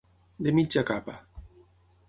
[0.47, 1.15] De mitja capa.